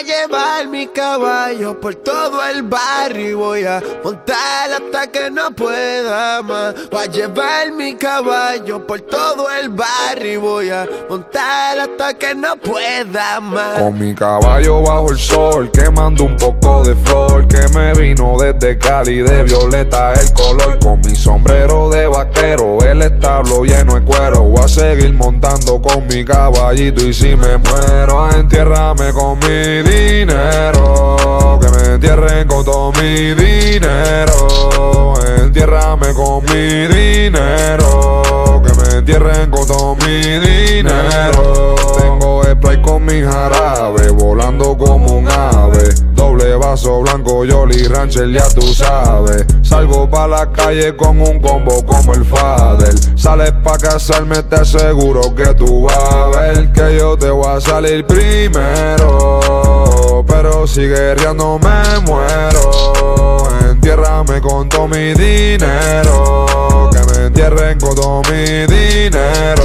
[0.00, 5.50] a llevar mi caballo por todo el barrio y voy a montar hasta que no
[5.50, 6.74] pueda más.
[6.90, 12.34] Voy a llevar mi caballo por todo el barrio y voy a montar hasta que
[12.34, 13.78] no pueda más.
[13.78, 18.78] Con mi caballo bajo el sol, quemando un poco de flor que me vino desde
[18.78, 20.78] Cali de violeta el color.
[20.78, 24.42] Con mi sombrero de vaquero, el establo lleno de cuero.
[24.44, 31.58] Voy a seguir montando con mi caballito y si me muero, entiérrame con mi dinero.
[31.60, 35.14] Que me entierren con todo mi dinero.
[35.42, 38.62] Entiérrame con mi dinero.
[38.64, 41.74] Que me entierren con todo mi dinero.
[41.98, 45.94] Tengo spray con mi jarabe, volando como un ave.
[46.40, 49.44] Doble vaso blanco, Jolly Rancher, ya tú sabes.
[49.62, 52.94] Salgo pa' la calle con un combo como el Fader.
[53.14, 57.60] Sales pa' casarme, te aseguro que tú vas a ver que yo te voy a
[57.60, 59.40] salir primero.
[60.26, 63.44] Pero si guerreando me muero.
[63.70, 66.46] Entiérrame con todo mi dinero.
[66.90, 69.62] Que me entierren con todo mi dinero.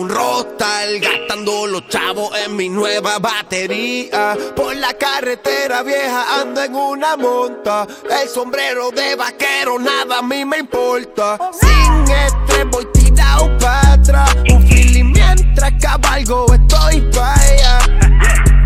[0.00, 4.36] Un rostal, gastando los chavos en mi nueva batería.
[4.56, 7.86] Por la carretera vieja ando en una monta,
[8.22, 11.38] el sombrero de vaquero nada a mí me importa.
[11.52, 17.78] Sin estrés voy tirado para atrás, un feeling mientras cabalgo estoy pa' allá.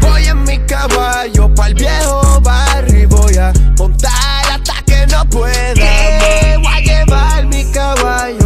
[0.01, 6.59] Voy en mi caballo pa'l viejo barrio voy a montar hasta que no pueda.
[6.59, 8.44] Voy a llevar mi caballo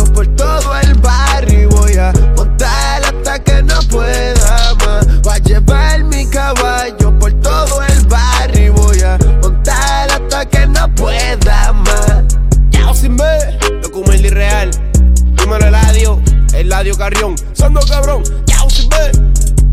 [16.79, 17.35] Eladio Carrión.
[17.55, 19.11] Sando cabrón, ya sin ver.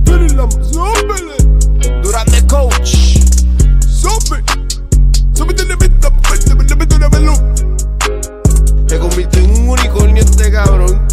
[0.06, 2.02] Pero la zómbele.
[2.02, 2.96] Durante coach.
[8.90, 11.05] Me convirtió en un unicornio este cabrón.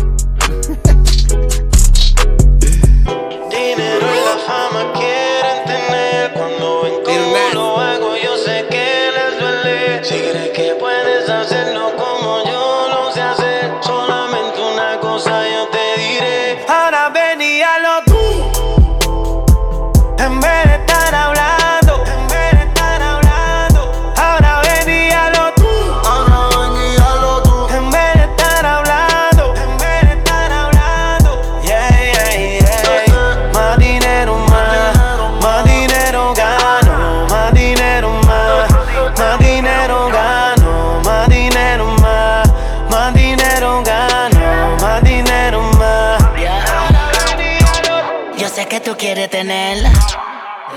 [49.15, 49.77] Quieres tener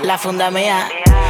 [0.02, 0.86] la funda mía.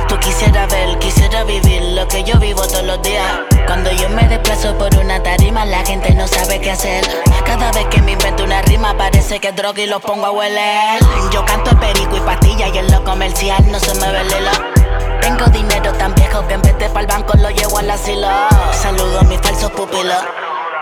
[0.08, 3.30] Tú quisieras ver, quisiera vivir lo que yo vivo todos los días.
[3.64, 7.06] Cuando yo me desplazo por una tarima, la gente no sabe qué hacer.
[7.44, 10.30] Cada vez que me invento una rima, parece que es droga y lo pongo a
[10.32, 11.00] hueler.
[11.30, 15.20] Yo canto perico y pastilla y en lo comercial no se me ve el hilo.
[15.20, 18.28] Tengo dinero tan viejo que en vez de pa'l banco lo llevo al asilo.
[18.72, 20.24] Saludo a mis falsos pupilos.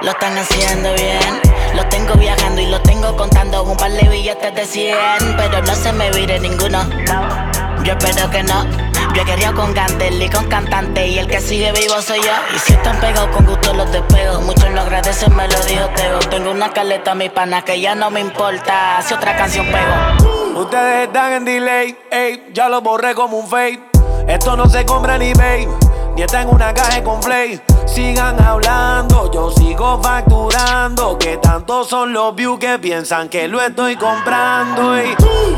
[0.00, 1.43] Lo están haciendo bien.
[1.74, 4.96] Lo tengo viajando y lo tengo contando un par de billetes de 100.
[5.36, 6.78] Pero no se me vire ninguno.
[7.82, 8.64] Yo espero que no.
[9.14, 11.06] Yo he querido con Gandel y con cantante.
[11.06, 12.32] Y el que sigue vivo soy yo.
[12.54, 14.40] Y si están pegados con gusto los despego.
[14.40, 16.18] Muchos lo agradecen, me lo dijo Teo.
[16.30, 19.00] Tengo una caleta, mi pana, que ya no me importa.
[19.02, 20.34] Si otra canción pego.
[20.60, 23.80] Ustedes están en delay, ey, ya lo borré como un fake.
[24.28, 25.68] Esto no se compra ni babe,
[26.14, 27.60] ni está en una caja con play.
[27.86, 31.18] Sigan hablando, yo sigo facturando.
[31.18, 34.96] Que tantos son los views que piensan que lo estoy comprando.
[35.00, 35.14] Y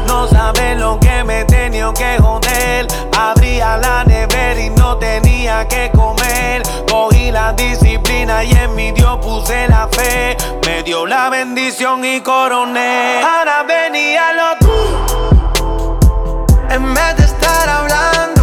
[0.07, 2.87] no saben lo que me he tenido que joder.
[3.17, 6.63] Abría la nevera y no tenía que comer.
[6.91, 10.37] Cogí la disciplina y en mi Dios puse la fe.
[10.65, 13.23] Me dio la bendición y coroné.
[13.23, 14.73] Ahora venía lo tú.
[16.71, 18.36] En vez de estar hablando,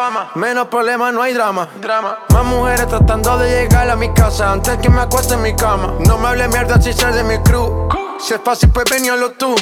[0.00, 0.30] fama.
[0.34, 1.68] Menos problemas, no hay drama.
[1.78, 2.20] Drama.
[2.30, 5.92] Más mujeres tratando de llegar a mi casa antes que me acueste en mi cama.
[5.98, 7.86] No me hable mierda si ser de mi crew.
[8.18, 9.54] Si es fácil, pues veníalo tú.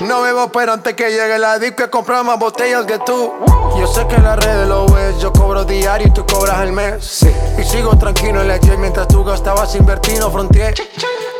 [0.00, 3.34] No bebo, pero antes que llegue la disco he comprado más botellas que tú.
[3.78, 7.04] Yo sé que la red lo ves, yo cobro diario y tú cobras el mes.
[7.04, 7.30] Sí.
[7.58, 10.74] Y sigo tranquilo en la jet mientras tú gastabas invertido frontier.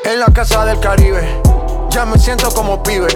[0.04, 1.40] En la casa del Caribe,
[1.88, 3.08] ya me siento como pibe.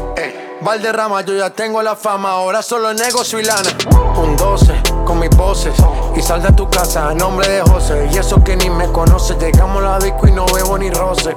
[0.62, 3.68] Valderrama, yo ya tengo la fama, ahora solo negocio y lana.
[4.16, 5.72] Un 12 con mis voces
[6.16, 8.10] y sal de tu casa a nombre de José.
[8.12, 11.34] Y eso que ni me conoce, llegamos a la disco y no bebo ni roce.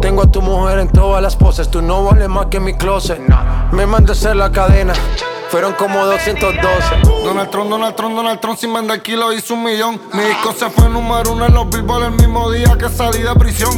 [0.00, 3.20] Tengo a tu mujer en todas las poses, tú no vales más que mi closet.
[3.72, 4.94] Me mandé ser la cadena.
[5.50, 7.24] Fueron como 212.
[7.24, 9.98] Donald Trump, Donald Trump, Donald Trump sin vender kilo hizo un millón.
[10.12, 13.34] Mi disco se fue número uno en los billboards el mismo día que salí de
[13.34, 13.72] prisión.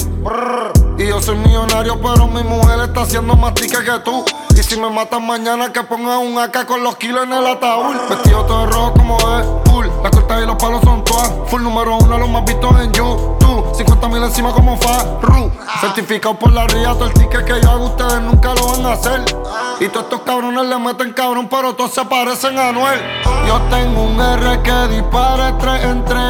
[0.98, 4.24] Y yo soy millonario, pero mi mujer está haciendo más tica que tú.
[4.56, 7.96] Y si me matan mañana, que ponga un AK con los kilos en el ataúd.
[8.08, 9.86] Vestido todo rojo como es full.
[10.02, 11.32] Las cortas y los palos son todas.
[11.46, 13.74] Full número uno, los más vistos en YouTube.
[13.76, 15.52] 50 mil encima como Farru.
[15.80, 18.92] Certificado por la RIA, todo el ticket que yo hago, ustedes nunca lo van a
[18.92, 19.24] hacer.
[19.80, 23.00] Y todos estos cabrones le meten cabrón, pero todos se parecen a Noel.
[23.46, 26.20] Yo tengo un R que dispara 3 en 3.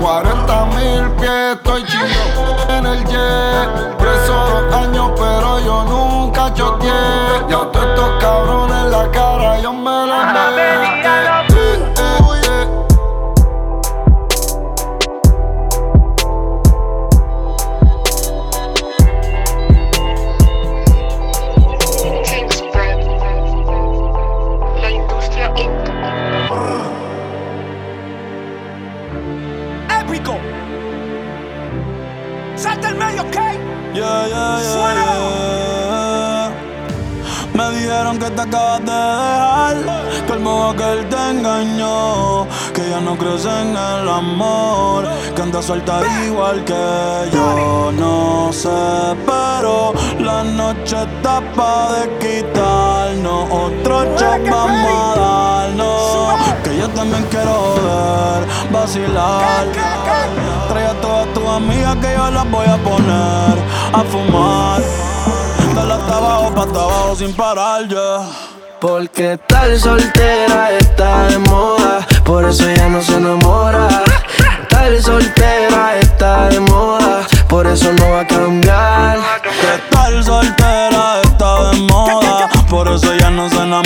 [0.00, 3.96] 40 mil pies, estoy chido en el jet.
[3.98, 6.90] Preso dos años, pero yo nunca choteé.
[7.46, 11.53] Ya todos estos cabrones la cara, yo me los metí.
[38.14, 39.76] Que te acabas de dejar,
[40.26, 45.42] que el modo que él te engañó, que ya no crees en el amor, que
[45.42, 47.92] andas suelta igual que yo.
[47.92, 48.68] No sé,
[49.26, 57.26] pero la noche está pa' de quitarnos, otro shot vamos a darnos, que yo también
[57.30, 59.66] quiero ver, vacilar.
[60.68, 63.58] Trae a todas tus amigas que yo las voy a poner
[63.92, 65.13] a fumar.
[65.74, 68.26] Dale hasta abajo, pa' hasta abajo sin parar, yeah.
[68.80, 73.88] Porque estar soltera está de moda, por eso ella no se enamora.
[74.62, 79.18] Estar soltera está de moda, por eso no va a cambiar.
[79.42, 83.83] Que estar soltera está de moda, por eso ella no se enamora.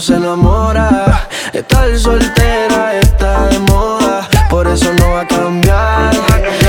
[0.00, 1.28] Se enamora.
[1.52, 6.14] Estar soltera está de moda, por eso no va a cambiar.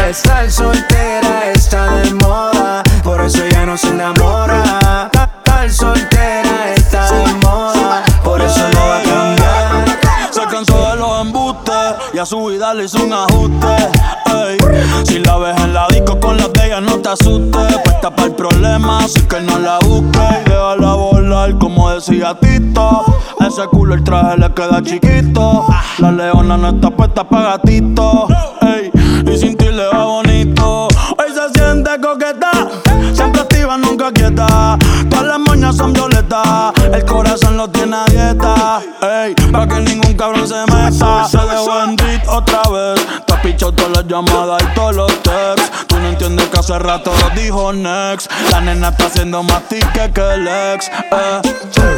[0.09, 5.09] Estar soltera está de moda, por eso ya no se enamora.
[5.13, 10.31] Estar soltera está de moda, por eso no va a cambiar.
[10.31, 13.67] Se cansó de los embustes y a su vida le hizo un ajuste.
[14.47, 14.57] ey.
[15.05, 17.77] Si la ves en la disco con las de ella, no te asustes.
[17.85, 20.50] Puesta para el problema, así que no la busques.
[21.59, 23.03] Como decía Tito.
[23.39, 25.65] Ese culo el traje le queda chiquito.
[25.97, 28.27] La leona no está puesta para gatito.
[28.61, 28.91] ey.
[29.25, 30.87] Y sin ti le va bonito.
[31.17, 32.51] Hoy se siente coqueta,
[33.13, 34.77] siempre activa, nunca quieta.
[35.09, 38.81] Todas las moñas son violetas, el corazón lo tiene a dieta.
[39.01, 41.25] Ey, pa' que ningún cabrón se meta.
[41.27, 43.05] Se dejó en otra vez.
[43.25, 45.90] Te pichado todas las llamadas y todos los texts
[46.61, 48.31] hace rato lo dijo next.
[48.51, 50.89] La nena está haciendo más tica que el ex.
[50.89, 51.41] Eh.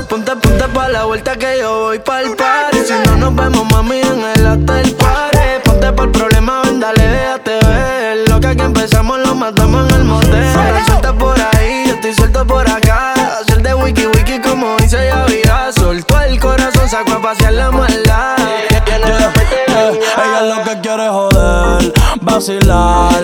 [0.08, 2.78] Ponte, ponte pa' la vuelta que yo voy pa'l party.
[2.88, 5.38] Si no nos vemos, mami, en el hotel party.
[5.66, 8.30] Ponte pa'l problema, ven, dale, déjate ver.
[8.30, 10.56] Lo que aquí empezamos lo matamos en el motel.
[10.56, 13.14] Ahora suelta por ahí, yo estoy suelto por acá.
[13.42, 15.72] Hacer de wiki wiki como dice ya vida.
[15.74, 18.38] Soltó el corazón, sacó a pasear la maldad.
[18.70, 19.92] Yeah, yeah.
[20.24, 23.24] Ella lo que quiere joder, vacilar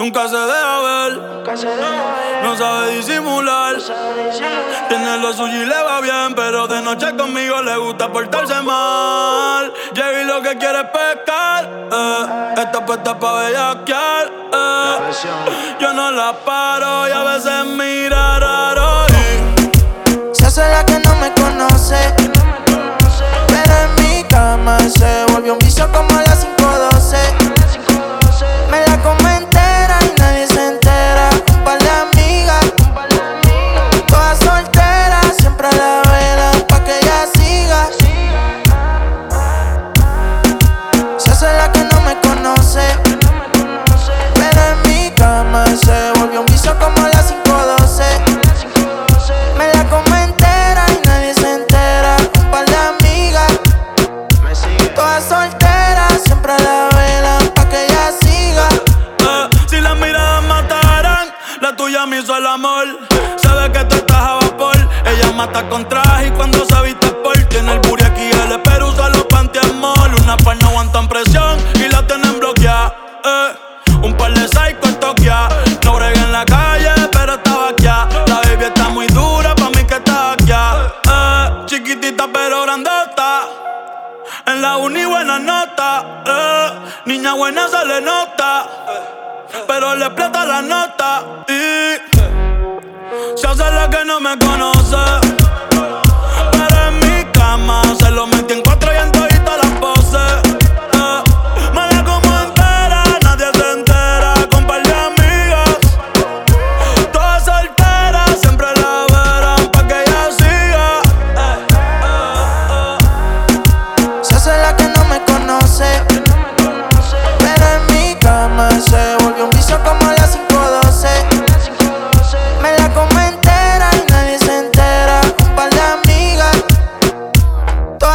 [0.00, 1.12] Nunca se deja ver,
[2.42, 3.76] no sabe disimular.
[4.88, 9.70] Tiene lo suyo y le va bien, pero de noche conmigo le gusta portarse mal.
[9.92, 12.54] Llega y lo que quiere es pescar, eh.
[12.56, 15.76] Está puesta pa' bellaquear, eh.
[15.78, 19.04] Yo no la paro y a veces mira raro.
[19.10, 22.14] y Se hace la que no me conoce.
[23.48, 26.59] Pero en mi cama se volvió un vicio como a las 5.12.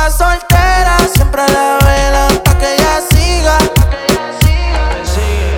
[0.05, 3.57] todas solteras, siempre la velan pa' que ella siga.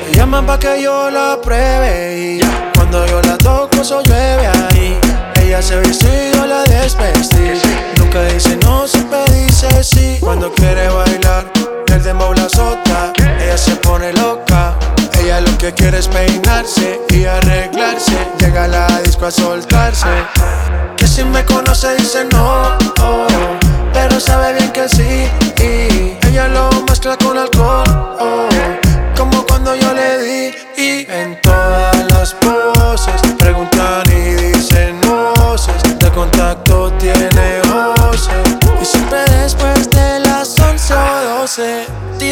[0.06, 2.39] Me llaman pa' que yo la pruebe y
[2.75, 5.00] cuando yo la toco eso llueve ahí.
[5.42, 7.62] Ella se viste y la desvestí.
[7.98, 10.18] Nunca dice no, siempre dice sí.
[10.22, 11.46] Cuando quiere bailar,
[11.88, 13.12] el dembow la azota.
[13.39, 14.75] Ella se pone loca.
[15.20, 18.18] Ella lo que quiere es peinarse y arreglarse.
[18.39, 20.08] Llega a la disco a soltarse.
[20.96, 22.77] Que si me conoce dice no,
[24.08, 25.28] pero sabe bien que sí.
[25.60, 27.97] Y ella lo mezcla con alcohol,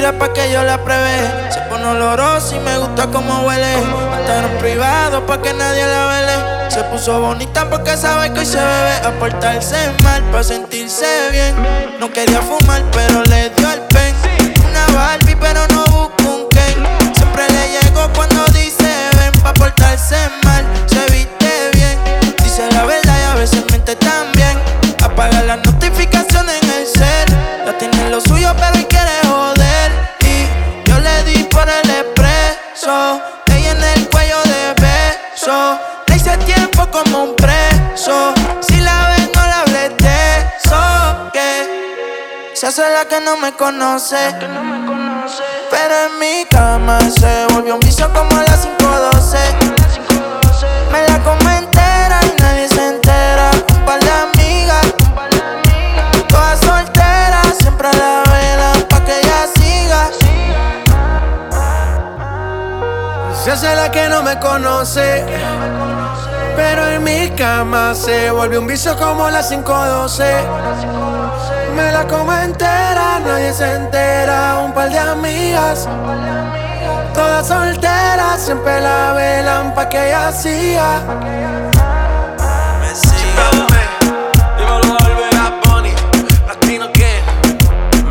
[0.05, 1.31] Tira pa' que yo la pruebe.
[1.49, 3.73] Se pone olorosa y me gusta como huele.
[4.19, 6.69] Estar en privado pa' que nadie la vele.
[6.69, 8.95] Se puso bonita porque sabe que hoy se bebe.
[9.03, 11.55] A portarse mal pa' sentirse bien.
[11.99, 14.13] No quería fumar, pero le dio el pen.
[14.69, 17.15] Una Barbie, pero no busca un Ken.
[17.15, 20.63] Siempre le llego cuando dice ven pa' portarse mal.
[20.85, 21.34] Se viste
[42.55, 44.15] Se hace la que no me conoce.
[45.69, 49.37] Pero en mi cama se volvió un vicio como a las 512.
[50.89, 53.51] Me la come entera y nadie se entera.
[53.77, 54.85] Un par de amigas,
[56.29, 60.09] todas solteras, siempre a la vela, pa' que ella siga.
[63.43, 65.25] Se hace la que no me conoce.
[66.55, 71.14] Pero en mi cama se volvió un vicio como a las 512.
[71.75, 74.59] Me la como entera, nadie se entera.
[74.65, 75.87] Un par de amigas,
[77.13, 81.01] todas solteras, siempre la velan pa' que ella hacía.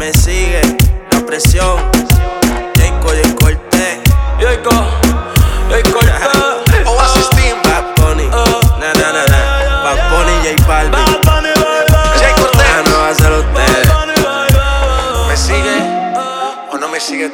[0.05, 0.61] Me sigue.
[1.13, 1.79] La presión.
[2.77, 4.01] Jacob y Cortés.
[4.39, 4.85] Jacob,
[5.71, 6.44] Jacob,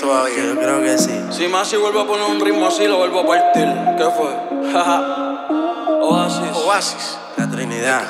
[0.00, 0.44] todavía?
[0.44, 1.20] Yo creo que sí.
[1.30, 3.68] Si Masi vuelve a poner un ritmo así, lo vuelvo a partir.
[3.96, 4.30] ¿Qué fue?
[6.02, 6.56] Oasis.
[6.66, 8.02] Oasis, la Trinidad.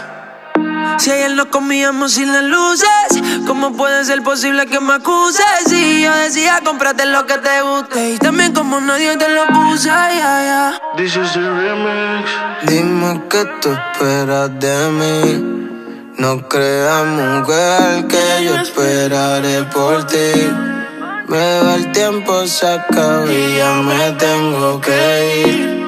[0.98, 5.44] Si ayer nos comíamos sin las luces, ¿cómo puede ser posible que me acuses?
[5.66, 8.10] Si yo decía, cómprate lo que te guste.
[8.10, 10.80] Y también como nadie te lo puse, ya, ya.
[10.96, 12.30] This is the remix.
[12.64, 15.56] Dime qué tú esperas de mí.
[16.18, 20.79] No creas, mujer, que yo esperaré por ti.
[21.32, 25.86] Va el tiempo, se acaba y ya me tengo que ir.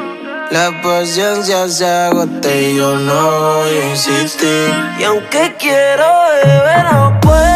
[0.52, 4.72] La paciencia se agota y yo no voy a insistir.
[5.00, 6.04] Y aunque quiero
[6.44, 7.51] beber, no puedo.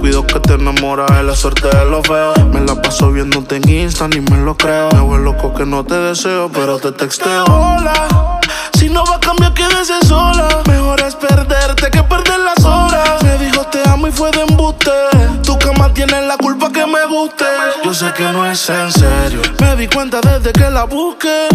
[0.00, 2.38] Cuido que te enamoras de la suerte de los feos.
[2.46, 4.88] Me la paso viéndote en Insta, ni me lo creo.
[4.92, 7.44] Me voy loco que no te deseo, pero te texteo.
[7.44, 8.40] Hola,
[8.78, 10.48] si no va a cambiar, quédese sola.
[10.66, 13.22] Mejor es perderte que perder las horas.
[13.22, 14.90] Me dijo te amo y fue de embuste.
[15.44, 17.44] Tu cama tiene la culpa que me guste.
[17.84, 19.42] Yo sé que no es en serio.
[19.60, 21.48] Me di cuenta desde que la busqué.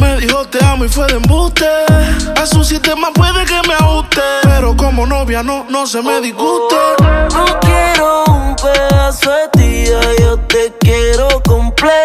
[0.00, 1.66] Me dijo te amo y fue de embuste.
[2.40, 4.03] A su sistema puede que me ajuste.
[4.42, 6.76] Pero como novia no, no se me disguste.
[7.34, 9.84] No quiero un pedazo de ti,
[10.20, 12.03] yo te quiero completa.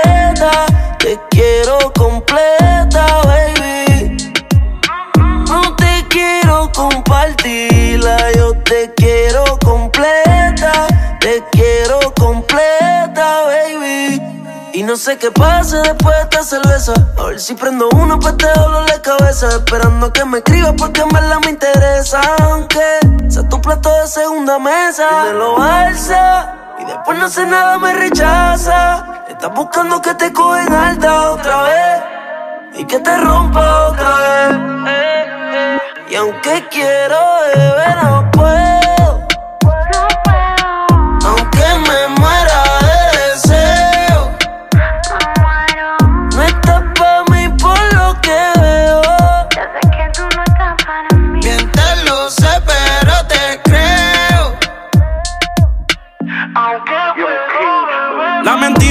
[14.90, 16.94] No sé qué pase después de esta cerveza.
[17.20, 19.48] A ver si prendo uno pa' este dolor de cabeza.
[19.50, 22.20] Esperando que me escriba porque en verdad me interesa.
[22.42, 22.84] Aunque
[23.30, 25.08] sea tu plato de segunda mesa.
[25.08, 26.56] Y me lo alza.
[26.80, 29.26] Y después no sé nada, me rechaza.
[29.30, 32.02] Estás buscando que te cogen alta otra vez.
[32.74, 35.82] Y que te rompa otra vez.
[36.10, 37.20] Y aunque quiero
[37.54, 38.00] beber,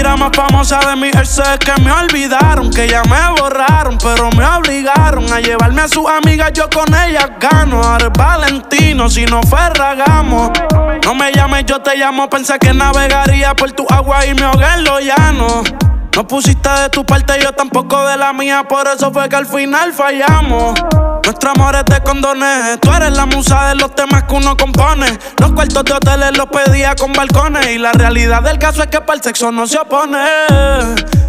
[0.08, 4.30] La más famosa de mi ex es que me olvidaron, que ya me borraron, pero
[4.30, 7.82] me obligaron a llevarme a sus amigas, yo con ellas gano.
[7.82, 10.52] Ahora Valentino, si no ferragamos.
[11.04, 14.66] No me llames, yo te llamo, pensé que navegaría por tu agua y me ahogué
[14.76, 15.62] en lo llano.
[16.18, 19.46] No pusiste de tu parte, yo tampoco de la mía, por eso fue que al
[19.46, 20.74] final fallamos.
[21.22, 25.16] Nuestro amor es de condones, tú eres la musa de los temas que uno compone.
[25.38, 27.68] Los cuartos de hoteles los pedía con balcones.
[27.68, 30.18] Y la realidad del caso es que para el sexo no se opone.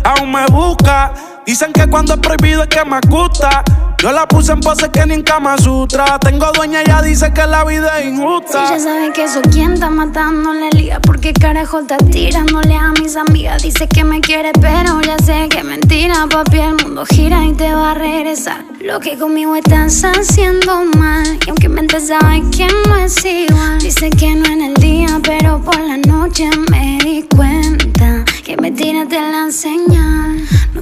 [0.04, 1.14] Aún me busca,
[1.50, 3.64] dicen que cuando es prohibido es que me gusta.
[3.98, 6.20] Yo la puse en pose que ni en Kama Sutra.
[6.20, 8.68] Tengo dueña, ella dice que la vida es injusta.
[8.68, 12.92] Si ya saben que soy quien está matando la liga Porque carajo está tirándole a
[12.92, 17.44] mis amigas Dice que me quiere pero ya sé que mentira Papi, el mundo gira
[17.46, 22.44] y te va a regresar Lo que conmigo estás haciendo mal Y aunque mente sabes
[22.56, 26.98] que no es igual Dice que no en el día pero por la noche me
[27.04, 30.38] di cuenta Que me tiraste la señal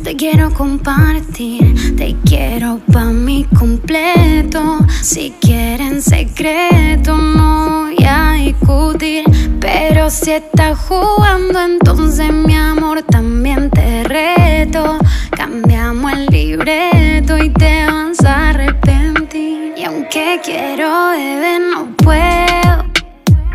[0.08, 4.78] te quiero compartir Te quiero pa' mí completo.
[5.02, 9.26] Si quieren secreto no voy a discutir.
[9.60, 14.98] Pero si estás jugando entonces mi amor también te reto.
[15.32, 19.74] Cambiamos el libreto y te vas a arrepentir.
[19.76, 22.84] Y aunque quiero beber no puedo.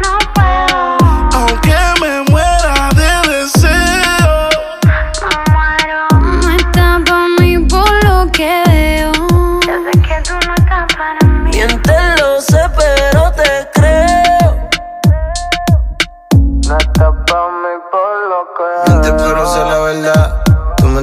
[0.02, 1.01] No puedo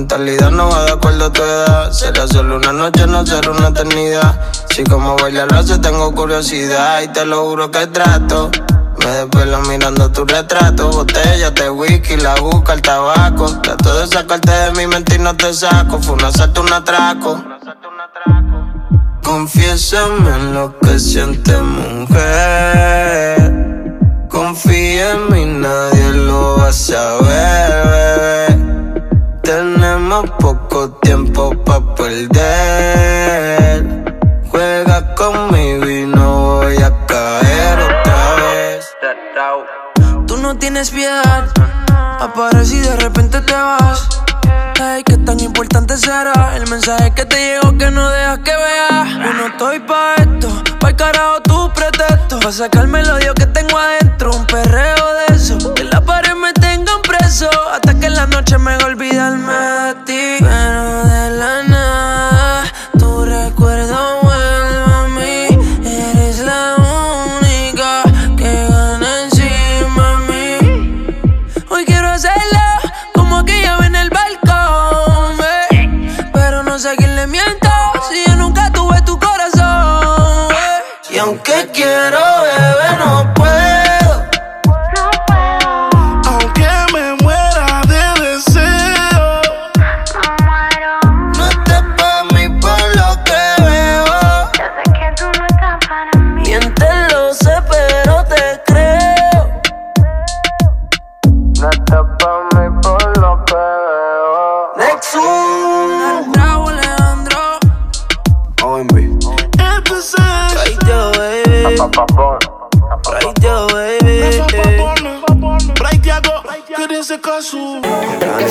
[0.10, 1.92] mentalidad no va de acuerdo a tu edad.
[1.92, 4.40] Será solo una noche, no será una eternidad.
[4.72, 8.50] Si como baila lo hace, tengo curiosidad y te lo juro que trato.
[8.98, 13.62] Me desvelo mirando tu retrato, botellas de whisky, la busca, el tabaco.
[13.62, 16.02] Trato de sacarte de mi mente y no te saco.
[16.02, 17.44] Fue un asalto, un atraco.
[19.24, 23.38] Confiésame en lo que sientes, mujer.
[24.28, 28.49] Confía en mí, nadie lo va a saber.
[30.00, 33.84] Tenemos poco tiempo para perder.
[34.50, 38.88] Juega conmigo y no voy a caer otra vez.
[40.26, 41.50] Tú no tienes piedad,
[42.18, 44.08] apareces y de repente te vas.
[44.82, 49.06] Ay, qué tan importante será el mensaje que te llegó que no dejas que vea.
[49.22, 50.48] Yo no estoy pa' esto,
[50.80, 52.40] pa' el carajo tu pretexto.
[52.40, 55.74] Pa' sacarme el odio que tengo adentro, un perreo de eso.
[55.74, 58.78] Que la pared me tengan preso, hasta que en la noche me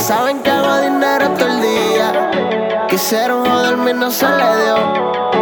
[0.08, 2.86] saben que hago dinero todo el día.
[2.88, 4.76] Quisieron joderme y no se le dio.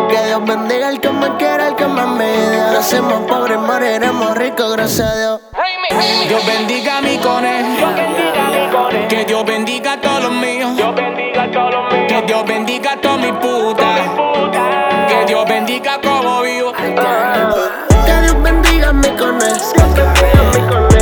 [0.09, 2.73] Que Dios bendiga al que me quiera, al que me envidia.
[2.73, 5.41] Nacemos pobres, moriremos ricos, gracias a Dios.
[6.29, 7.65] Dios bendiga a mi cone.
[9.09, 10.73] Que Dios bendiga a todos los míos.
[12.09, 14.01] Que Dios bendiga a todos mis putas.
[15.09, 16.73] Que Dios bendiga como vivo.
[16.73, 19.73] Que Dios bendiga a mi conex.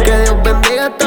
[0.05, 1.04] Que Dios bendiga a todos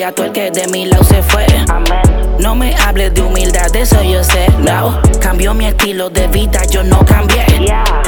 [0.00, 1.46] gloria todo el que de mi lado se fue.
[2.38, 4.46] No me hables de humildad, de eso yo sé.
[4.60, 7.44] No, cambió mi estilo de vida, yo no cambié.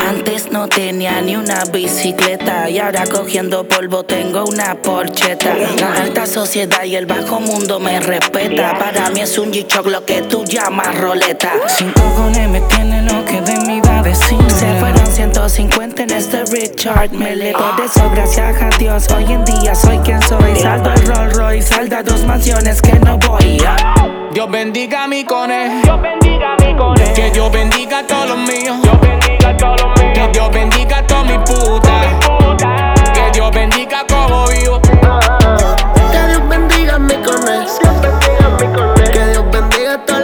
[0.09, 5.55] Antes no tenía ni una bicicleta y ahora cogiendo polvo tengo una porcheta.
[5.79, 8.79] La alta sociedad y el bajo mundo me respeta.
[8.79, 11.53] Para mí es un G-Shock lo que tú llamas roleta.
[11.69, 14.39] Sin cojones me tiene lo que de mí va a decir.
[14.51, 19.45] Se fueron 150 en este Richard me le Por eso gracias a Dios hoy en
[19.45, 20.57] día soy quien soy.
[20.57, 23.77] Saldo el Rolls Royce, salda dos mansiones que no voy a.
[24.33, 25.83] Dios bendiga a mi cone.
[27.15, 28.77] Que Dios bendiga a todos los míos.
[30.15, 32.07] Que Dios bendiga a todos mis putas.
[33.13, 34.81] Que Dios bendiga como vivo.
[36.13, 37.79] Que Dios bendiga a mi conex.
[39.13, 40.22] Que Dios bendiga a todos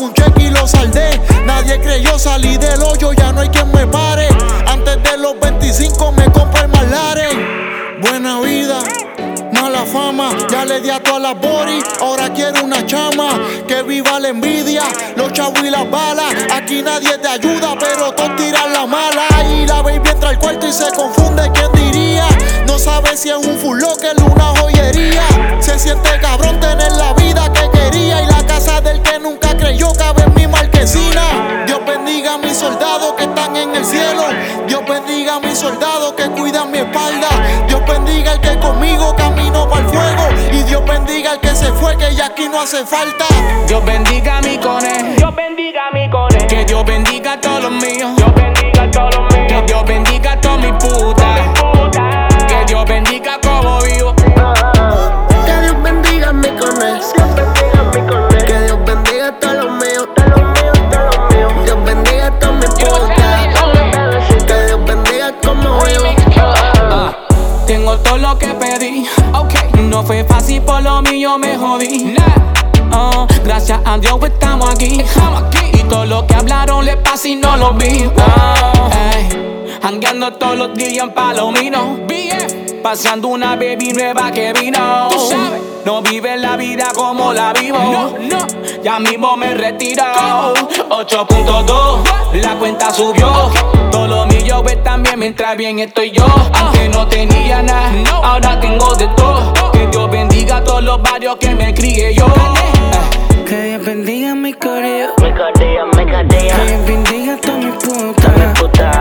[0.00, 1.20] un cheque y lo saldé.
[1.44, 4.28] Nadie creyó salir del hoyo, ya no hay quien me pare.
[4.66, 8.00] Antes de los 25 me compré el McLaren.
[8.02, 8.78] Buena vida,
[9.52, 10.30] mala fama.
[10.50, 13.28] Ya le di a todas las body, ahora quiero una chama.
[13.66, 14.82] Que viva la envidia,
[15.16, 16.34] los chavos y las balas.
[16.54, 19.26] Aquí nadie te ayuda, pero todos tiran la mala.
[19.50, 22.26] Y la baby entra al cuarto y se confunde, ¿quién diría?
[22.66, 25.22] No sabe si es un full locker o una joyería.
[25.60, 28.22] Se siente cabrón tener la vida que quería.
[28.22, 29.35] Y la casa del que nunca
[29.76, 31.64] creyó cabe en mi marquesina.
[31.66, 34.22] Dios bendiga a mis soldados que están en el cielo.
[34.66, 37.28] Dios bendiga a mis soldados que cuidan mi espalda.
[37.68, 40.28] Dios bendiga al que conmigo camino para el fuego.
[40.52, 43.26] Y Dios bendiga al que se fue, que ya aquí no hace falta.
[43.66, 45.14] Dios bendiga a mi cone.
[45.16, 46.46] Dios bendiga a mi cone.
[46.46, 48.12] Que Dios bendiga a todos los míos.
[49.48, 51.40] Que Dios bendiga a todos mis putas.
[52.48, 53.55] Que Dios bendiga vivo.
[69.96, 72.14] No fue fácil, por lo mío me jodí.
[72.92, 75.02] Ah, gracias a Dios pues, estamos aquí.
[75.72, 78.04] Y todo lo que hablaron le pasa y no lo vi.
[78.18, 81.96] Ah, ey, Jangueando todos los días en Palomino.
[82.82, 85.08] Paseando una baby nueva que vino.
[85.86, 87.78] No vive la vida como la vivo.
[87.78, 88.46] No, no.
[88.82, 90.02] Ya mismo me retiro.
[90.90, 93.50] 8.2, la cuenta subió.
[93.90, 96.26] Todo lo mío ve también mientras bien estoy yo.
[96.52, 97.90] Aunque no tenía nada,
[98.22, 99.65] ahora tengo de todo.
[99.86, 102.26] Que Dios bendiga a todos los barrios que me crié yo.
[103.46, 105.14] Que Dios bendiga mi coreo.
[105.22, 106.56] Me cadea, me cadea.
[106.56, 108.54] Que Dios bendiga a toda mi puta.
[108.58, 108.95] puta.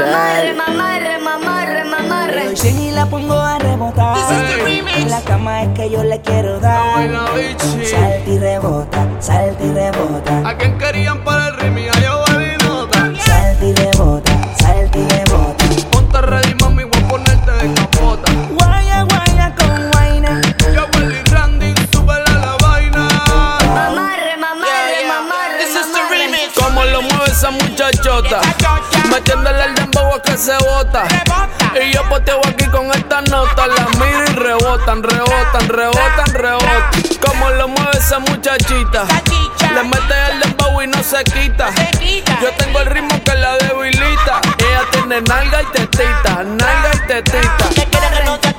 [0.00, 0.56] Mamarre, teacher.
[0.56, 2.44] mamarre, mamarre, mamarre.
[2.46, 4.16] Doy 100 y la pongo a rebotar.
[4.96, 7.08] En la cama es que yo le quiero dar.
[7.58, 10.48] Salta y rebota, salta y rebota.
[10.48, 11.92] ¿A quién querían para el ritmo?
[12.02, 13.12] Yo valí nota.
[13.24, 15.64] Salta y rebota, salta y rebota.
[15.90, 18.32] Ponte ready, mami, voy a ponerte de capota.
[18.58, 20.40] Guaya, guaya con guayna.
[20.74, 23.08] Yo, Willy Randy, súbele la vaina.
[23.74, 26.50] Mamarre, mamarre, mamarre, mamarre.
[26.54, 28.40] Cómo lo mueve esa muchachota.
[29.10, 29.79] Metiéndole el
[30.40, 31.04] se bota.
[31.80, 33.66] Y yo poteo aquí con esta nota.
[33.66, 36.90] La miro y rebotan, rebotan, rebotan, rebotan.
[37.24, 39.04] Cómo lo mueve esa muchachita.
[39.74, 41.68] Le mete el dembow y no se quita.
[42.40, 44.40] Yo tengo el ritmo que la debilita.
[44.58, 48.49] Ella tiene nalga y tetita, nalga y tetita.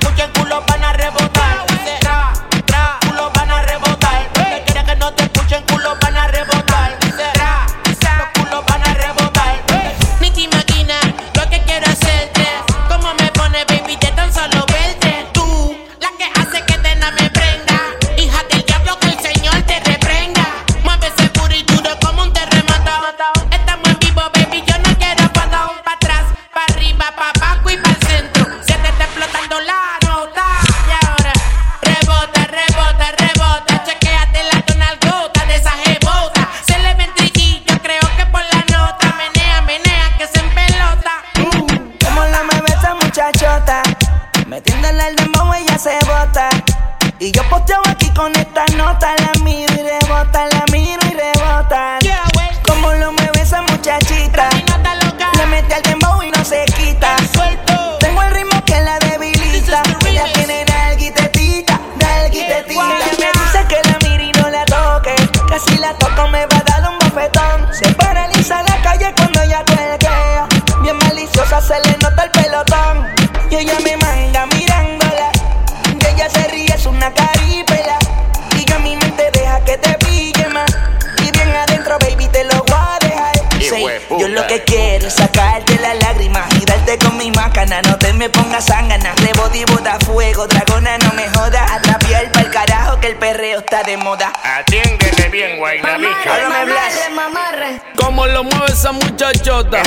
[89.02, 89.14] Pongas zángana.
[89.16, 91.70] Rebote y bota fuego, dragona, no me jodas.
[91.70, 94.32] Atrapiar pa'l carajo que el perreo está de moda.
[94.44, 96.10] Atiéndeme bien, guaynabicho.
[96.10, 97.10] Mamarre, Háblame, Blas.
[97.14, 97.82] mamarre, mamarre.
[97.96, 99.82] Cómo lo mueve esa muchachota.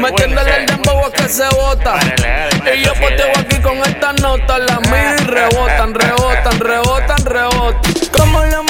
[0.00, 1.98] Metiéndole el dembow a que se bota.
[2.74, 4.58] Y yo poteo aquí con esta nota.
[4.58, 7.82] La miro y rebotan, rebotan, rebotan, rebotan.
[8.16, 8.62] Como lo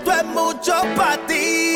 [0.00, 1.74] esto es mucho para ti.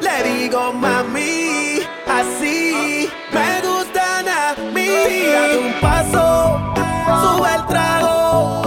[0.00, 4.88] Le digo mami, así me gustan a mí.
[5.58, 6.60] Un paso,
[7.20, 8.62] sube el trago.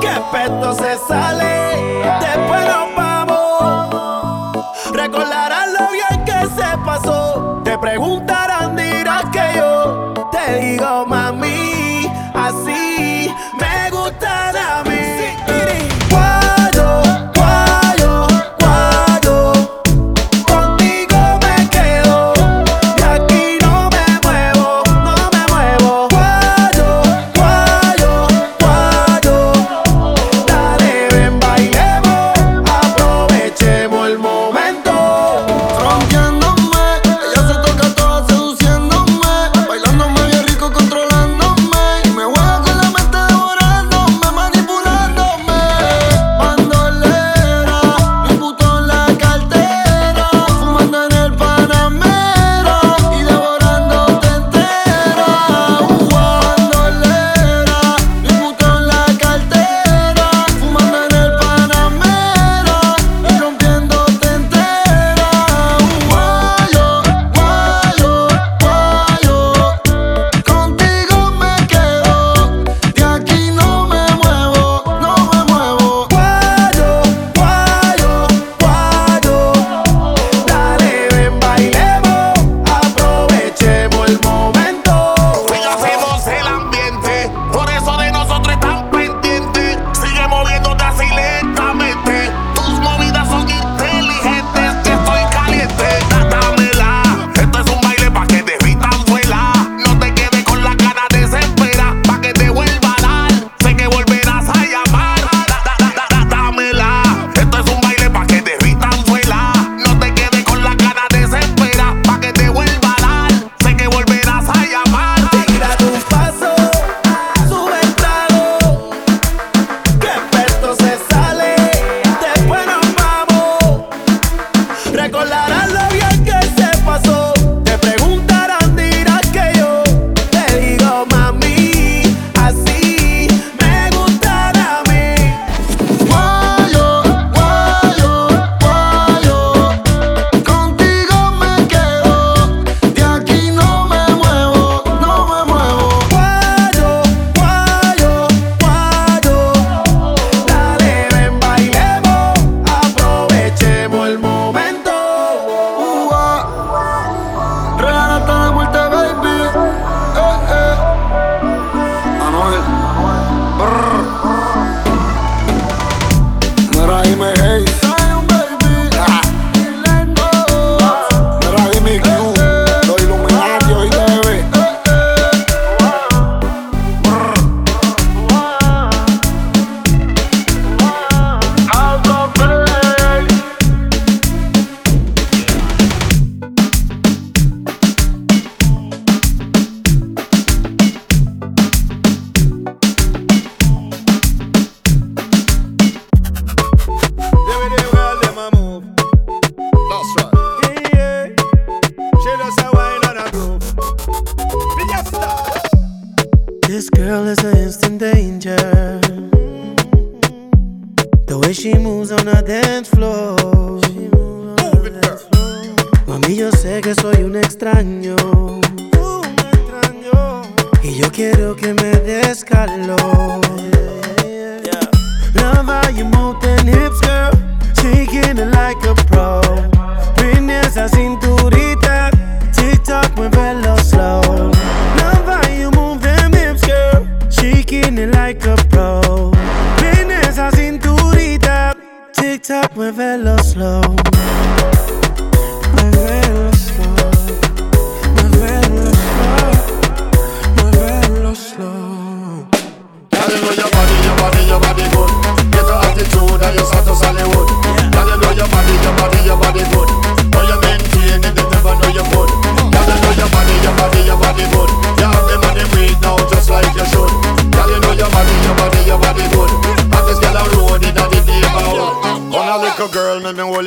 [0.00, 4.66] Que peto se sale, después nos vamos.
[4.92, 7.60] Recordarás lo bien que se pasó.
[7.64, 8.47] Te preguntarán,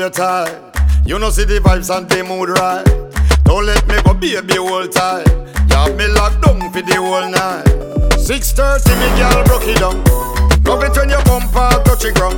[0.01, 0.49] you tight.
[1.05, 2.85] You know see the vibes and the mood right.
[3.45, 5.29] Don't let me go, baby, hold tight.
[5.69, 7.69] You have me locked down for the whole night.
[8.17, 9.97] 6.30 me girl broke it down
[10.65, 12.37] Love it when your bumper touch the ground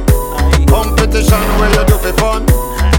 [0.68, 2.47] Competition where you do for fun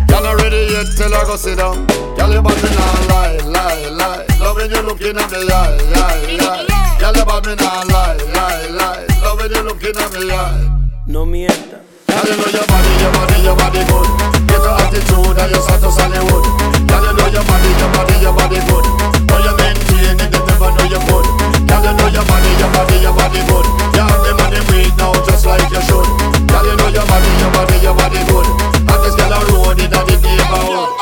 [0.08, 3.88] Y'all not ready yet till I go sit down Y'all you me nah lie, lie,
[3.88, 8.20] lie Love when you looking at me eye, eye, eye Y'all about me nah lie,
[8.36, 11.80] lie, lie Love when you looking at me eye No mienta.
[12.24, 14.08] Y'all you know your body, your body, your body good.
[14.48, 16.44] Get your attitude and your status Hollywood.
[16.88, 18.84] Y'all you know your body, your body, your body good.
[19.28, 21.26] Know you maintain it, they never know you good.
[21.68, 23.66] Y'all you know your body, your body, your body good.
[23.92, 26.08] You have the weed now just like you should.
[26.48, 28.48] Y'all you know your body, your body, your body good.
[28.88, 30.96] Hottest girl on road in the neighborhood.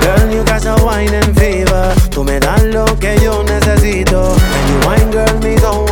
[0.00, 1.92] Girl, you got a wine and fever.
[2.08, 4.32] Tú me das lo que yo necesito.
[4.40, 5.91] And you wine, girl, me don't.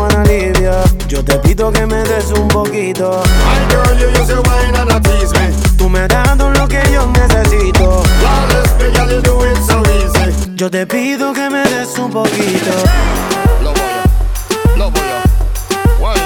[1.20, 3.20] Yo te pido que me des un poquito.
[3.44, 6.66] My girl, you use your wine and a tease me Tú me das todo lo
[6.66, 8.02] que yo necesito.
[8.20, 12.70] Flawless, girl, you do it so easy Yo te pido que me des un poquito.
[13.62, 15.26] Love how you
[16.00, 16.22] Wine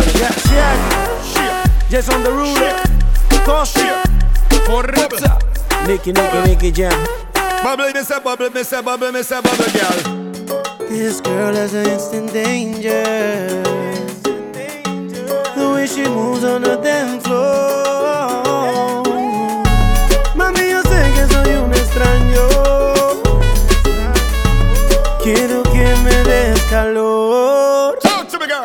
[0.00, 0.32] it Yeah,
[1.22, 1.90] shit.
[1.90, 2.74] Jason the Ruler.
[3.44, 4.02] Costa.
[4.64, 5.38] Forreza
[5.86, 7.29] Nicky, Nicky, Nicky Jam.
[7.62, 9.98] Bubble, me say bubble, me say bubble, me say bubble, girl.
[10.88, 13.02] This girl is an instant danger.
[15.54, 19.02] The way she moves on the dance floor.
[20.34, 22.48] Mami, yo sé que soy un extraño.
[25.22, 27.98] Quiero que me des calor.
[28.00, 28.62] Talk to me, girl.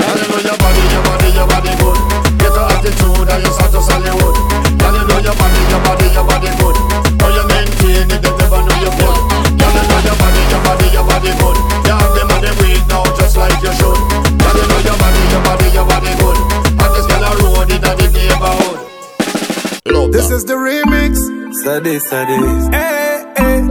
[21.66, 23.62] Hey, hey.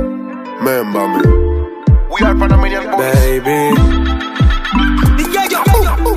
[0.59, 1.23] Remember me.
[2.11, 3.71] We are Panamanian Baby.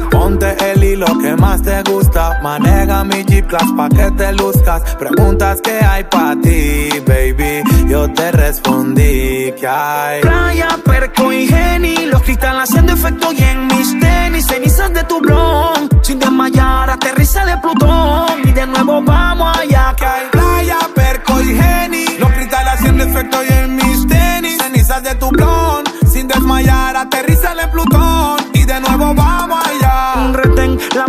[0.09, 2.39] Ponte el hilo que más te gusta.
[2.41, 4.95] Maneja mi G-Class pa' que te luzcas.
[4.95, 7.61] Preguntas que hay pa' ti, baby.
[7.87, 10.21] Yo te respondí que hay.
[10.21, 15.21] Playa, perco y geni, los cristales haciendo efecto y en mis tenis, cenizas de tu
[15.21, 22.05] blon, desmayar, aterriza de Plutón y de nuevo vamos allá que Playa, perco y geni.
[22.19, 24.57] Los cristales haciendo efecto y en mis tenis.
[24.61, 25.83] Cenizas de tu blon.
[26.11, 28.37] Sin desmayar, aterriza en Plutón.
[28.53, 30.13] Y de nuevo vamos allá.
[30.25, 31.05] un retén, la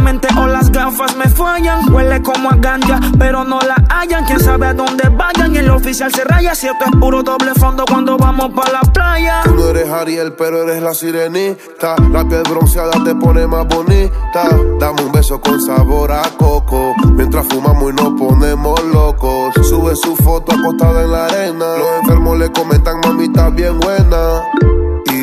[0.89, 5.09] gafas me fallan, huele como a ganja, pero no la hallan, quién sabe a dónde
[5.11, 8.81] vayan el oficial se raya, si esto es puro doble fondo cuando vamos pa' la
[8.81, 9.43] playa.
[9.45, 11.97] Tú no eres Ariel, pero eres la sirenita.
[12.11, 14.49] La piel bronceada te pone más bonita.
[14.79, 16.95] Dame un beso con sabor a coco.
[17.13, 19.55] Mientras fumamos y nos ponemos locos.
[19.67, 21.67] Sube su foto acostada en la arena.
[21.77, 24.38] Los enfermos le comentan, mami, bien buena.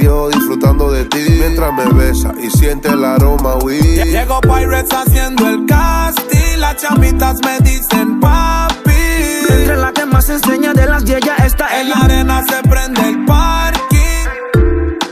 [0.05, 3.79] Yo disfrutando de ti mientras me besa y siente el aroma, we.
[3.79, 8.91] Llegó Pirates haciendo el casting, las chamitas me dicen papi.
[9.49, 13.01] Entre la que más enseña de las 10 ya está En la arena se prende
[13.01, 14.27] el parking.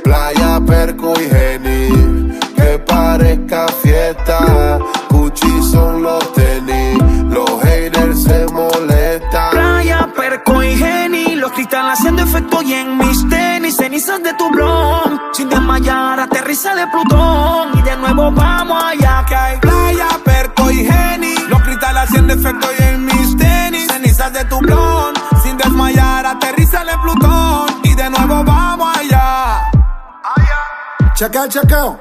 [0.04, 4.78] Playa, perco y geni, que parezca fiesta.
[5.10, 7.00] Gucci son los tenis,
[7.32, 9.50] los haters se molestan.
[9.54, 12.96] Playa, perco y geni, los cristales haciendo efecto y en
[13.94, 15.22] cenizas de tu blon.
[15.34, 19.24] Sin desmayar, aterriza de Plutón y de nuevo vamos allá.
[19.28, 21.36] Que hay playa, perco y geni.
[21.48, 23.88] Los cristales haciendo efecto y en mis tenis.
[23.92, 25.14] Cenizas de tu blon.
[25.44, 27.68] Sin desmayar, aterriza en Plutón.
[27.84, 29.72] Y de nuevo vamos allá.
[31.14, 32.00] Chequea, chequeo.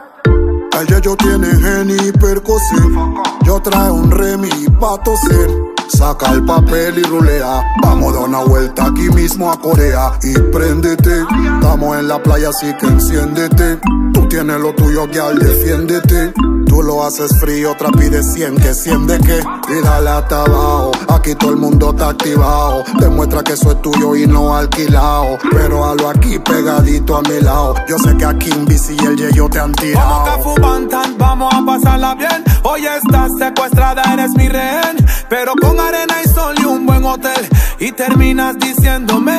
[0.81, 3.23] El yo tiene Geni y.
[3.45, 5.72] Yo trae un Remy pa' toser.
[5.89, 7.63] Saca el papel y rulea.
[7.83, 10.13] Vamos a dar una vuelta aquí mismo a Corea.
[10.23, 11.23] Y préndete.
[11.55, 13.79] Estamos en la playa, así que enciéndete.
[14.13, 16.33] Tú tienes lo tuyo, al defiéndete.
[16.73, 19.41] Tú lo haces frío, otra pide 100, que 100 de qué.
[19.69, 20.93] Y dale hasta abajo.
[21.09, 22.83] Aquí todo el mundo está activado.
[22.99, 25.37] Demuestra que eso es tuyo y no alquilado.
[25.51, 27.75] Pero halo aquí pegadito a mi lado.
[27.87, 30.25] Yo sé que aquí Invisi y el Yeyo te han Vamos tirado.
[30.25, 32.43] Cafu Bantan, vamos a pasarla bien.
[32.63, 34.97] Hoy estás secuestrada, eres mi rehén.
[35.29, 37.51] Pero con arena y sol y un buen hotel.
[37.81, 39.39] Y terminas diciéndome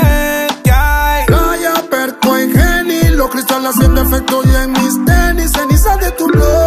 [0.63, 1.25] que hay.
[1.25, 6.27] Playa, perco y geni, los cristales haciendo efecto y en mis tenis, cenizas de tu
[6.27, 6.62] blog.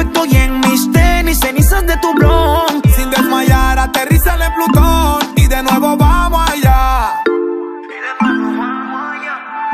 [0.00, 2.82] Efecto y en mis tenis, cenizas de tu blon.
[2.96, 5.20] Sin desmayar, aterriza en Plutón.
[5.36, 7.14] Y de nuevo vamos allá.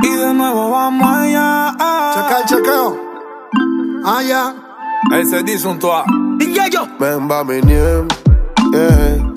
[0.03, 1.75] Y de nuevo vamos allá.
[2.15, 2.99] Checa el chequeo.
[4.05, 4.55] Ah, ya.
[5.17, 6.05] Ese dice un toa.
[6.41, 6.87] Y ya yo.
[6.99, 8.09] Ven, va mi niem,
[8.73, 9.33] yeah.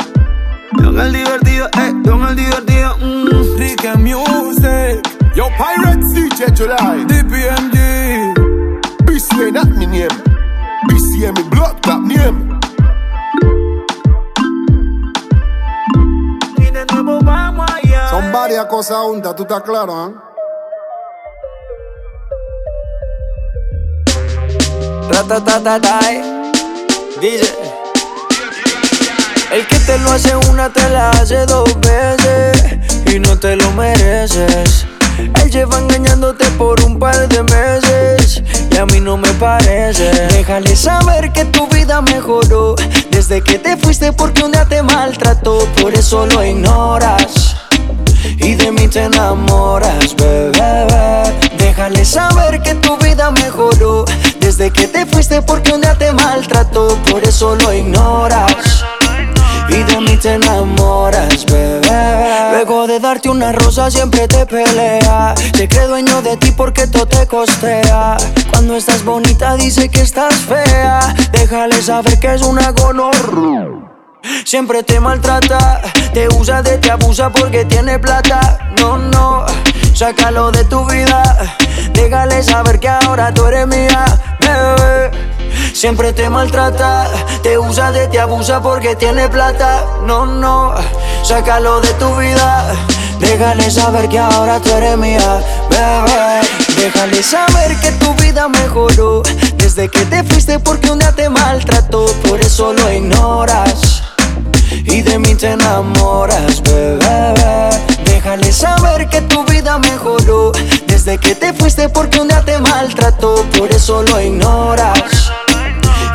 [0.73, 2.95] Don el divertido, eh, don el divertido.
[2.97, 3.57] Mm.
[3.57, 5.01] Rick and Music.
[5.35, 6.13] Yo, Pirates.
[6.13, 8.49] DJ July, DPMG.
[9.05, 10.07] BCA not mi name,
[10.89, 12.59] BCA mi blood clot name.
[18.09, 20.11] Son varias cosas juntas, tú estás claro, ¿ah?
[25.11, 26.51] Ratatatatay.
[27.21, 27.53] Dice.
[29.51, 32.77] El que te lo hace una te la hace dos veces
[33.13, 34.85] y no te lo mereces.
[35.17, 38.41] Él lleva engañándote por un par de meses
[38.79, 40.11] a mí no me parece.
[40.29, 42.75] Déjale saber que tu vida mejoró
[43.11, 47.55] desde que te fuiste porque un día te maltrató, por eso lo ignoras.
[48.23, 50.87] Y de mí te enamoras, bebé.
[51.57, 54.05] Déjale saber que tu vida mejoró
[54.39, 58.85] desde que te fuiste porque un día te maltrató, por eso lo ignoras.
[59.69, 62.51] Y de mí te enamoras, bebé.
[62.51, 65.35] Luego de darte una rosa siempre te pelea.
[65.55, 68.17] Se cree dueño de ti porque todo te costea.
[68.51, 71.15] Cuando estás bonita dice que estás fea.
[71.31, 73.89] Déjale saber que es una gonorrea.
[74.43, 75.81] Siempre te maltrata,
[76.13, 78.71] te usa de te abusa porque tiene plata.
[78.79, 79.45] No, no,
[79.93, 81.57] sácalo de tu vida.
[81.93, 84.05] Déjale saber que ahora tú eres mía,
[84.39, 85.28] bebé.
[85.73, 87.07] Siempre te maltrata,
[87.41, 89.85] te usa de te abusa porque tiene plata.
[90.05, 90.73] No, no,
[91.23, 92.65] sácalo de tu vida.
[93.19, 96.41] Déjale saber que ahora tú eres mía, bebé.
[96.77, 99.21] Déjale saber que tu vida mejoró
[99.57, 102.05] desde que te fuiste porque un día te maltrató.
[102.27, 104.03] Por eso lo ignoras
[104.85, 107.69] y de mí te enamoras, bebé.
[108.05, 110.51] Déjale saber que tu vida mejoró
[110.87, 115.31] desde que te fuiste porque un día te maltrató, por eso lo ignoras.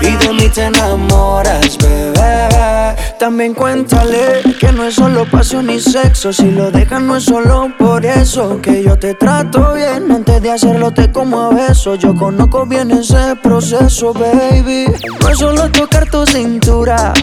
[0.00, 2.94] Y de mí te enamoras, bebé.
[3.18, 6.32] También cuéntale que no es solo pasión y sexo.
[6.32, 8.60] Si lo dejan, no es solo por eso.
[8.60, 11.94] Que yo te trato bien antes de hacerlo, te como a beso.
[11.94, 14.86] Yo conozco bien ese proceso, baby.
[15.20, 17.14] No es solo tocar tu cintura.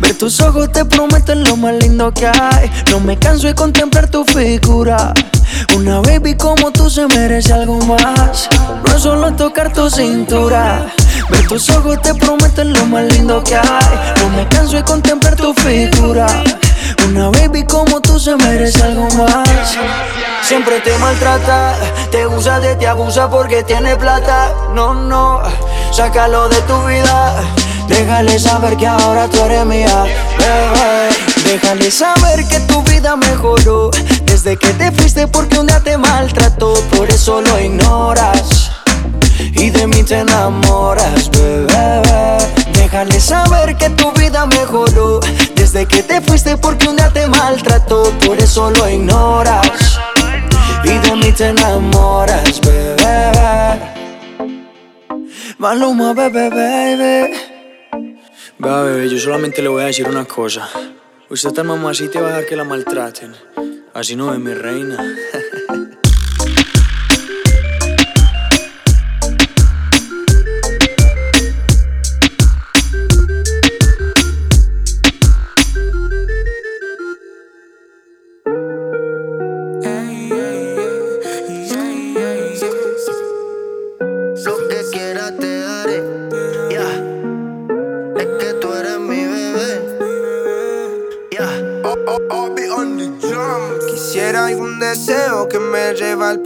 [0.00, 2.70] Ver tus ojos te prometen lo más lindo que hay.
[2.90, 5.12] No me canso de contemplar tu figura.
[5.76, 8.48] Una baby como tú se merece algo más.
[8.84, 10.86] No es solo tocar tu cintura.
[11.30, 14.14] Ver tus ojos te prometen lo más lindo que hay.
[14.20, 16.26] No me canso de contemplar tu figura.
[17.06, 19.76] Una baby como tú se merece algo más.
[20.42, 21.74] Siempre te maltrata,
[22.10, 24.52] te usa de te abusa porque tiene plata.
[24.74, 25.40] No, no,
[25.92, 27.34] sácalo de tu vida.
[27.90, 30.04] Déjale saber que ahora tú eres mía,
[30.38, 31.08] bebé.
[31.44, 33.90] Déjale saber que tu vida mejoró
[34.24, 38.70] desde que te fuiste porque un día te maltrató, por eso lo ignoras
[39.54, 42.38] y de mí te enamoras, bebé.
[42.72, 45.20] Déjale saber que tu vida mejoró
[45.54, 49.98] desde que te fuiste porque un día te maltrató, por eso lo ignoras.
[50.84, 53.78] Y de mí te enamoras, bebé.
[55.58, 57.49] Maluma, bebé, baby.
[58.62, 60.68] Va, bebé, yo solamente le voy a decir una cosa.
[61.30, 63.34] Usted tan mamacita y va a dejar que la maltraten.
[63.94, 65.02] Así no es mi reina.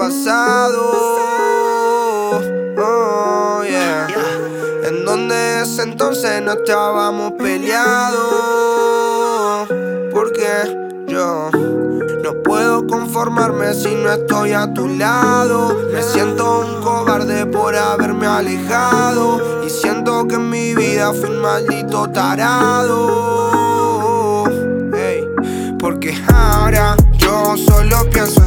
[0.05, 0.83] Pasado.
[2.77, 4.07] Oh, yeah.
[4.85, 8.21] En donde ese entonces no estábamos peleados.
[10.13, 10.47] Porque
[11.09, 11.49] yo
[12.23, 15.75] no puedo conformarme si no estoy a tu lado.
[15.91, 19.65] Me siento un cobarde por haberme alejado.
[19.65, 23.25] Y siento que en mi vida fui un maldito tarado.
[25.79, 28.44] Porque ahora yo solo pienso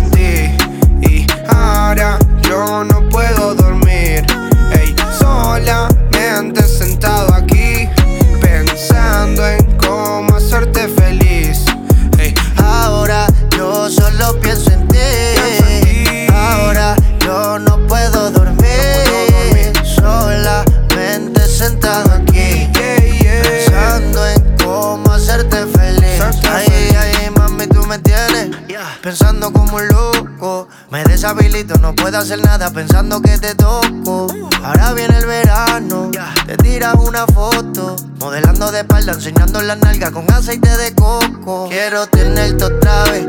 [32.41, 34.27] nada pensando que te toco.
[34.63, 36.11] Ahora viene el verano.
[36.45, 37.95] Te tiras una foto.
[38.19, 41.67] Modelando de espalda, enseñando la nalga con aceite de coco.
[41.69, 43.25] Quiero tenerte otra vez.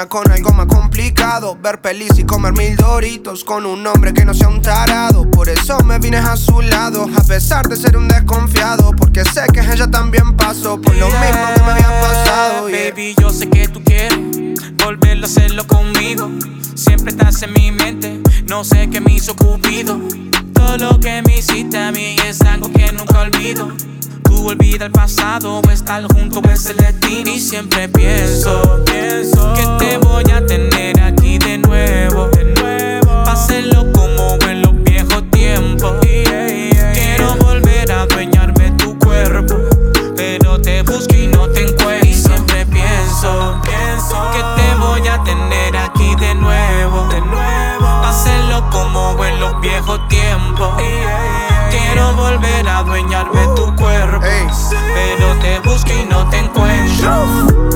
[0.00, 1.56] Sueña con algo más complicado.
[1.60, 5.30] Ver pelis y comer mil doritos con un hombre que no sea un tarado.
[5.30, 8.92] Por eso me vine a su lado, a pesar de ser un desconfiado.
[8.96, 12.68] Porque sé que ella también pasó por lo mismo que me había pasado.
[12.68, 12.90] yeah.
[12.90, 14.18] Baby, yo sé que tú quieres
[14.84, 16.30] volverlo a hacerlo conmigo.
[16.74, 20.00] Siempre estás en mi mente, no sé qué me hizo Cupido.
[20.54, 23.68] Todo lo que me hiciste a mí es algo que nunca olvido.
[24.42, 27.30] Olvida el pasado, o estar junto es el destino.
[27.30, 32.28] Y siempre pienso, pienso que te voy a tener aquí de nuevo.
[32.28, 33.24] De nuevo.
[33.92, 35.92] Como en los viejos tiempos.
[36.02, 39.56] Quiero volver a adueñarme tu cuerpo.
[40.16, 42.08] Pero te busco y no te encuentro.
[42.08, 47.08] Y siempre pienso, pienso que te voy a tener aquí de nuevo.
[47.08, 47.50] De nuevo.
[48.70, 50.70] Como en los viejos tiempos.
[52.10, 54.20] Quiero volver a adueñarme tu cuerpo.
[54.20, 57.69] Pero te busco y no te encuentro.